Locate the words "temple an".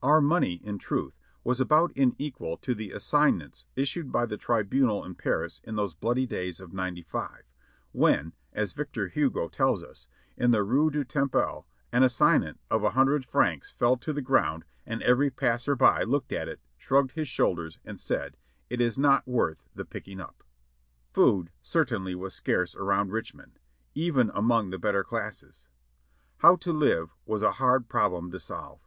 11.02-12.04